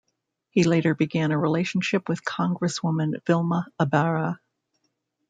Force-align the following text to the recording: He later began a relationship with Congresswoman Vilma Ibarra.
He 0.49 0.63
later 0.63 0.95
began 0.95 1.31
a 1.31 1.37
relationship 1.37 2.09
with 2.09 2.23
Congresswoman 2.23 3.23
Vilma 3.27 3.67
Ibarra. 3.79 4.39